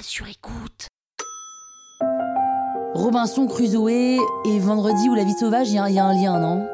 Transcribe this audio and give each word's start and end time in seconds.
sur 0.00 0.26
écoute. 0.28 0.88
Robinson 2.94 3.46
Crusoe 3.46 3.88
et 3.88 4.58
Vendredi 4.58 5.08
ou 5.08 5.14
la 5.14 5.24
vie 5.24 5.32
sauvage, 5.32 5.70
il 5.70 5.74
y, 5.74 5.78
a 5.78 6.04
un 6.04 6.14
lien, 6.14 6.38
non? 6.38 6.66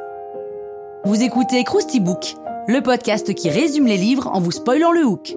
Vous 1.05 1.23
écoutez 1.23 1.65
Krusty 1.65 2.01
Book, 2.01 2.35
le 2.67 2.81
podcast 2.83 3.35
qui 3.35 3.51
résume 3.51 3.87
les 3.87 3.97
livres 3.97 4.29
en 4.29 4.41
vous 4.41 4.51
spoilant 4.51 4.93
le 4.93 5.05
hook. 5.05 5.37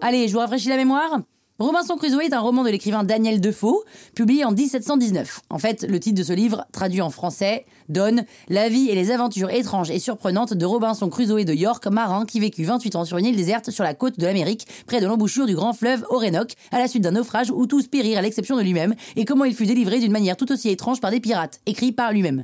Allez, 0.00 0.28
je 0.28 0.34
vous 0.34 0.40
rafraîchis 0.40 0.68
la 0.68 0.76
mémoire 0.76 1.20
Robinson 1.60 1.96
Crusoe 1.96 2.22
est 2.22 2.32
un 2.32 2.40
roman 2.40 2.64
de 2.64 2.68
l'écrivain 2.68 3.04
Daniel 3.04 3.40
Defoe, 3.40 3.84
publié 4.16 4.44
en 4.44 4.50
1719. 4.50 5.42
En 5.50 5.58
fait, 5.58 5.86
le 5.88 6.00
titre 6.00 6.18
de 6.18 6.24
ce 6.24 6.32
livre, 6.32 6.66
traduit 6.72 7.00
en 7.00 7.10
français, 7.10 7.64
donne 7.88 8.24
La 8.48 8.68
vie 8.68 8.88
et 8.90 8.96
les 8.96 9.12
aventures 9.12 9.50
étranges 9.50 9.88
et 9.88 10.00
surprenantes 10.00 10.52
de 10.52 10.66
Robinson 10.66 11.08
Crusoe 11.08 11.44
de 11.44 11.52
York, 11.52 11.86
marin 11.86 12.24
qui 12.26 12.40
vécut 12.40 12.64
28 12.64 12.96
ans 12.96 13.04
sur 13.04 13.18
une 13.18 13.26
île 13.26 13.36
déserte 13.36 13.70
sur 13.70 13.84
la 13.84 13.94
côte 13.94 14.18
de 14.18 14.26
l'Amérique, 14.26 14.66
près 14.88 15.00
de 15.00 15.06
l'embouchure 15.06 15.46
du 15.46 15.54
grand 15.54 15.74
fleuve 15.74 16.04
Orénoque, 16.10 16.54
à 16.72 16.80
la 16.80 16.88
suite 16.88 17.04
d'un 17.04 17.12
naufrage 17.12 17.52
où 17.52 17.68
tous 17.68 17.86
périrent 17.86 18.18
à 18.18 18.22
l'exception 18.22 18.56
de 18.56 18.62
lui-même, 18.62 18.96
et 19.14 19.24
comment 19.24 19.44
il 19.44 19.54
fut 19.54 19.66
délivré 19.66 20.00
d'une 20.00 20.10
manière 20.10 20.36
tout 20.36 20.50
aussi 20.50 20.70
étrange 20.70 21.00
par 21.00 21.12
des 21.12 21.20
pirates, 21.20 21.60
écrit 21.66 21.92
par 21.92 22.12
lui-même. 22.12 22.42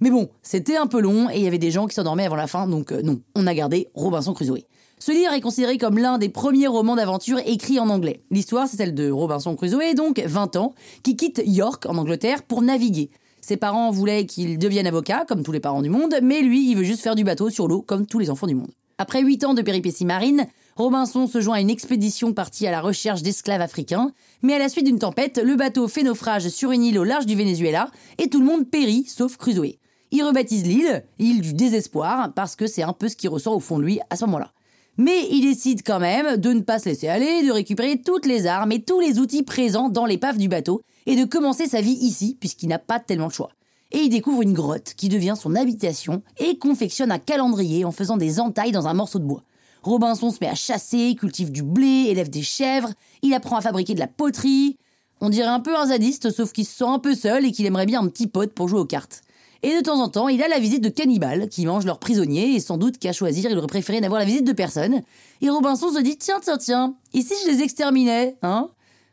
Mais 0.00 0.10
bon, 0.10 0.30
c'était 0.42 0.76
un 0.76 0.88
peu 0.88 1.00
long 1.00 1.30
et 1.30 1.36
il 1.36 1.44
y 1.44 1.46
avait 1.46 1.58
des 1.58 1.70
gens 1.70 1.86
qui 1.86 1.94
s'endormaient 1.94 2.26
avant 2.26 2.34
la 2.34 2.48
fin, 2.48 2.66
donc 2.66 2.90
euh, 2.90 3.02
non, 3.02 3.20
on 3.36 3.46
a 3.46 3.54
gardé 3.54 3.88
Robinson 3.94 4.34
Crusoe. 4.34 4.64
Ce 5.00 5.12
livre 5.12 5.32
est 5.32 5.40
considéré 5.40 5.78
comme 5.78 5.96
l'un 5.96 6.18
des 6.18 6.28
premiers 6.28 6.66
romans 6.66 6.96
d'aventure 6.96 7.38
écrits 7.46 7.78
en 7.78 7.88
anglais. 7.88 8.20
L'histoire, 8.32 8.66
c'est 8.66 8.78
celle 8.78 8.94
de 8.94 9.10
Robinson 9.10 9.54
Crusoe, 9.54 9.94
donc 9.94 10.18
20 10.18 10.56
ans, 10.56 10.74
qui 11.04 11.14
quitte 11.14 11.40
York, 11.46 11.86
en 11.86 11.96
Angleterre, 11.98 12.42
pour 12.42 12.62
naviguer. 12.62 13.10
Ses 13.40 13.56
parents 13.56 13.92
voulaient 13.92 14.26
qu'il 14.26 14.58
devienne 14.58 14.88
avocat, 14.88 15.24
comme 15.24 15.44
tous 15.44 15.52
les 15.52 15.60
parents 15.60 15.82
du 15.82 15.88
monde, 15.88 16.16
mais 16.20 16.42
lui, 16.42 16.68
il 16.68 16.76
veut 16.76 16.82
juste 16.82 17.02
faire 17.02 17.14
du 17.14 17.22
bateau 17.22 17.48
sur 17.48 17.68
l'eau, 17.68 17.80
comme 17.80 18.06
tous 18.06 18.18
les 18.18 18.28
enfants 18.28 18.48
du 18.48 18.56
monde. 18.56 18.72
Après 18.98 19.22
8 19.22 19.44
ans 19.44 19.54
de 19.54 19.62
péripéties 19.62 20.04
marines, 20.04 20.48
Robinson 20.74 21.28
se 21.28 21.40
joint 21.40 21.56
à 21.56 21.60
une 21.60 21.70
expédition 21.70 22.32
partie 22.32 22.66
à 22.66 22.72
la 22.72 22.80
recherche 22.80 23.22
d'esclaves 23.22 23.60
africains, 23.60 24.10
mais 24.42 24.54
à 24.54 24.58
la 24.58 24.68
suite 24.68 24.86
d'une 24.86 24.98
tempête, 24.98 25.38
le 25.38 25.54
bateau 25.54 25.86
fait 25.86 26.02
naufrage 26.02 26.48
sur 26.48 26.72
une 26.72 26.82
île 26.82 26.98
au 26.98 27.04
large 27.04 27.26
du 27.26 27.36
Venezuela, 27.36 27.88
et 28.18 28.28
tout 28.28 28.40
le 28.40 28.46
monde 28.46 28.68
périt, 28.68 29.04
sauf 29.06 29.36
Crusoe. 29.36 29.76
Il 30.10 30.24
rebaptise 30.24 30.66
l'île, 30.66 31.04
île 31.20 31.40
du 31.40 31.52
désespoir, 31.52 32.32
parce 32.34 32.56
que 32.56 32.66
c'est 32.66 32.82
un 32.82 32.92
peu 32.92 33.08
ce 33.08 33.16
qui 33.16 33.28
ressort 33.28 33.54
au 33.54 33.60
fond 33.60 33.78
de 33.78 33.84
lui 33.84 34.00
à 34.10 34.16
ce 34.16 34.24
moment-là. 34.24 34.52
Mais 34.98 35.28
il 35.30 35.42
décide 35.42 35.82
quand 35.84 36.00
même 36.00 36.36
de 36.36 36.52
ne 36.52 36.60
pas 36.60 36.80
se 36.80 36.88
laisser 36.88 37.06
aller, 37.06 37.46
de 37.46 37.52
récupérer 37.52 38.02
toutes 38.02 38.26
les 38.26 38.46
armes 38.46 38.72
et 38.72 38.82
tous 38.82 38.98
les 38.98 39.20
outils 39.20 39.44
présents 39.44 39.88
dans 39.88 40.06
l'épave 40.06 40.38
du 40.38 40.48
bateau 40.48 40.82
et 41.06 41.14
de 41.14 41.24
commencer 41.24 41.68
sa 41.68 41.80
vie 41.80 41.96
ici 42.00 42.36
puisqu'il 42.38 42.68
n'a 42.68 42.80
pas 42.80 42.98
tellement 42.98 43.28
de 43.28 43.32
choix. 43.32 43.50
Et 43.92 43.98
il 43.98 44.08
découvre 44.10 44.42
une 44.42 44.52
grotte 44.52 44.94
qui 44.96 45.08
devient 45.08 45.34
son 45.40 45.54
habitation 45.54 46.22
et 46.38 46.58
confectionne 46.58 47.12
un 47.12 47.20
calendrier 47.20 47.84
en 47.84 47.92
faisant 47.92 48.16
des 48.16 48.40
entailles 48.40 48.72
dans 48.72 48.88
un 48.88 48.94
morceau 48.94 49.20
de 49.20 49.24
bois. 49.24 49.44
Robinson 49.84 50.32
se 50.32 50.38
met 50.40 50.48
à 50.48 50.56
chasser, 50.56 51.14
cultive 51.14 51.52
du 51.52 51.62
blé, 51.62 52.06
élève 52.08 52.28
des 52.28 52.42
chèvres, 52.42 52.92
il 53.22 53.32
apprend 53.34 53.56
à 53.56 53.60
fabriquer 53.60 53.94
de 53.94 54.00
la 54.00 54.08
poterie. 54.08 54.76
On 55.20 55.30
dirait 55.30 55.48
un 55.48 55.60
peu 55.60 55.76
un 55.76 55.86
zadiste, 55.86 56.30
sauf 56.30 56.52
qu'il 56.52 56.66
se 56.66 56.76
sent 56.76 56.84
un 56.84 56.98
peu 56.98 57.14
seul 57.14 57.44
et 57.46 57.52
qu'il 57.52 57.66
aimerait 57.66 57.86
bien 57.86 58.02
un 58.02 58.08
petit 58.08 58.26
pote 58.26 58.52
pour 58.52 58.66
jouer 58.68 58.80
aux 58.80 58.84
cartes. 58.84 59.22
Et 59.62 59.76
de 59.76 59.80
temps 59.82 60.00
en 60.00 60.08
temps, 60.08 60.28
il 60.28 60.42
a 60.42 60.48
la 60.48 60.60
visite 60.60 60.84
de 60.84 60.88
cannibales 60.88 61.48
qui 61.48 61.66
mangent 61.66 61.84
leurs 61.84 61.98
prisonniers 61.98 62.54
et 62.54 62.60
sans 62.60 62.78
doute 62.78 62.98
qu'à 62.98 63.12
choisir, 63.12 63.50
il 63.50 63.58
aurait 63.58 63.66
préféré 63.66 64.00
n'avoir 64.00 64.20
la 64.20 64.26
visite 64.26 64.46
de 64.46 64.52
personne. 64.52 65.02
Et 65.40 65.50
Robinson 65.50 65.92
se 65.92 66.00
dit 66.00 66.16
tiens, 66.16 66.38
tiens, 66.40 66.58
tiens, 66.58 66.94
et 67.12 67.22
si 67.22 67.34
je 67.44 67.50
les 67.50 67.62
exterminais, 67.62 68.36
hein? 68.42 68.68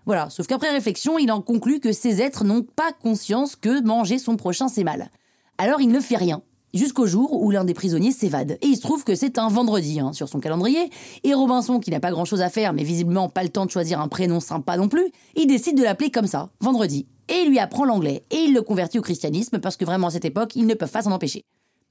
Voilà, 0.05 0.29
sauf 0.29 0.45
qu'après 0.45 0.69
réflexion, 0.69 1.17
il 1.17 1.31
en 1.31 1.41
conclut 1.41 1.79
que 1.79 1.91
ces 1.91 2.21
êtres 2.21 2.43
n'ont 2.43 2.61
pas 2.61 2.91
conscience 2.91 3.55
que 3.55 3.81
manger 3.81 4.19
son 4.19 4.37
prochain 4.37 4.67
c'est 4.67 4.83
mal. 4.83 5.09
Alors 5.57 5.81
il 5.81 5.89
ne 5.89 5.99
fait 5.99 6.17
rien. 6.17 6.43
Jusqu'au 6.75 7.07
jour 7.07 7.41
où 7.41 7.49
l'un 7.49 7.63
des 7.63 7.73
prisonniers 7.73 8.11
s'évade. 8.11 8.57
Et 8.61 8.67
il 8.67 8.75
se 8.75 8.81
trouve 8.81 9.03
que 9.03 9.15
c'est 9.15 9.39
un 9.39 9.47
vendredi 9.47 9.99
hein, 9.99 10.11
sur 10.13 10.27
son 10.27 10.41
calendrier. 10.41 10.89
Et 11.23 11.33
Robinson, 11.33 11.79
qui 11.79 11.89
n'a 11.89 12.01
pas 12.01 12.11
grand 12.11 12.25
chose 12.25 12.41
à 12.41 12.49
faire, 12.49 12.73
mais 12.73 12.83
visiblement 12.83 13.29
pas 13.29 13.43
le 13.43 13.49
temps 13.49 13.65
de 13.65 13.71
choisir 13.71 14.01
un 14.01 14.09
prénom 14.09 14.41
sympa 14.41 14.77
non 14.77 14.89
plus, 14.89 15.09
il 15.35 15.47
décide 15.47 15.77
de 15.77 15.83
l'appeler 15.83 16.11
comme 16.11 16.27
ça, 16.27 16.49
vendredi 16.59 17.07
et 17.29 17.43
il 17.43 17.49
lui 17.49 17.59
apprend 17.59 17.85
l'anglais, 17.85 18.23
et 18.31 18.37
il 18.37 18.53
le 18.53 18.61
convertit 18.61 18.99
au 18.99 19.01
christianisme, 19.01 19.59
parce 19.59 19.77
que 19.77 19.85
vraiment 19.85 20.07
à 20.07 20.11
cette 20.11 20.25
époque, 20.25 20.55
ils 20.55 20.67
ne 20.67 20.73
peuvent 20.73 20.91
pas 20.91 21.01
s'en 21.01 21.11
empêcher. 21.11 21.43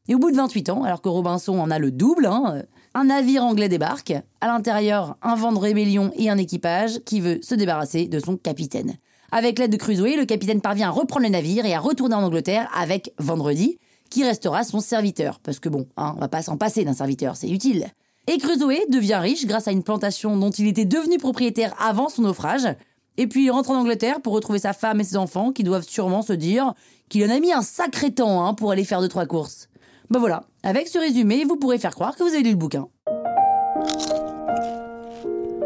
Et 0.09 0.15
au 0.15 0.19
bout 0.19 0.31
de 0.31 0.37
28 0.37 0.69
ans, 0.69 0.85
alors 0.85 1.01
que 1.01 1.09
Robinson 1.09 1.59
en 1.59 1.71
a 1.71 1.79
le 1.79 1.91
double, 1.91 2.27
hein, 2.27 2.63
un 2.93 3.05
navire 3.05 3.43
anglais 3.43 3.69
débarque, 3.69 4.13
à 4.41 4.47
l'intérieur 4.47 5.17
un 5.23 5.35
vent 5.35 5.53
de 5.53 5.59
rébellion 5.59 6.13
et 6.17 6.29
un 6.29 6.37
équipage 6.37 7.01
qui 7.07 7.21
veut 7.21 7.39
se 7.43 7.55
débarrasser 7.55 8.07
de 8.07 8.19
son 8.19 8.37
capitaine. 8.37 8.97
Avec 9.33 9.59
l'aide 9.59 9.73
de 9.73 9.77
Crusoe, 9.77 10.17
le 10.17 10.27
capitaine 10.27 10.61
parvient 10.61 10.89
à 10.89 10.93
reprendre 10.93 11.25
le 11.25 11.33
navire 11.33 11.65
et 11.65 11.75
à 11.75 11.81
retourner 11.81 12.15
en 12.15 12.23
Angleterre 12.23 12.71
avec 12.77 13.13
Vendredi, 13.19 13.79
qui 14.11 14.23
restera 14.25 14.63
son 14.63 14.81
serviteur, 14.81 15.41
parce 15.41 15.59
que 15.59 15.69
bon, 15.69 15.87
hein, 15.97 16.13
on 16.17 16.21
va 16.21 16.29
pas 16.29 16.43
s'en 16.43 16.57
passer 16.57 16.85
d'un 16.85 16.93
serviteur, 16.93 17.37
c'est 17.37 17.49
utile. 17.49 17.89
Et 18.27 18.39
Crusoe 18.39 18.87
devient 18.91 19.19
riche 19.21 19.47
grâce 19.47 19.69
à 19.69 19.73
une 19.73 19.83
plantation 19.83 20.37
dont 20.37 20.51
il 20.51 20.69
était 20.69 20.85
devenu 20.85 21.19
propriétaire 21.19 21.75
avant 21.81 22.09
son 22.09 22.23
naufrage, 22.23 22.69
et 23.17 23.27
puis 23.27 23.45
il 23.45 23.51
rentre 23.51 23.71
en 23.71 23.77
Angleterre 23.77 24.21
pour 24.21 24.33
retrouver 24.33 24.59
sa 24.59 24.73
femme 24.73 25.01
et 25.01 25.05
ses 25.05 25.17
enfants 25.17 25.53
qui 25.53 25.63
doivent 25.63 25.87
sûrement 25.87 26.23
se 26.23 26.33
dire 26.33 26.75
qu'il 27.09 27.25
en 27.25 27.35
a 27.35 27.41
mis 27.41 27.53
un 27.53 27.63
sacré 27.63 28.13
temps 28.13 28.45
hein, 28.45 28.55
pour 28.55 28.71
aller 28.71 28.85
faire 28.85 29.01
deux 29.01 29.09
trois 29.09 29.27
courses. 29.27 29.69
Ben 30.11 30.19
voilà, 30.19 30.45
avec 30.63 30.89
ce 30.89 30.99
résumé, 30.99 31.45
vous 31.45 31.57
pourrez 31.57 31.79
faire 31.79 31.95
croire 31.95 32.17
que 32.17 32.23
vous 32.23 32.35
avez 32.35 32.43
lu 32.43 32.51
le 32.51 32.57
bouquin. 32.57 32.89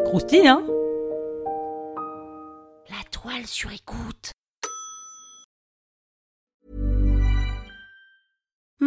Croustille, 0.05 0.49
hein? 0.49 0.63
La 2.89 3.05
toile 3.11 3.47
sur 3.47 3.71
écoute. 3.73 4.33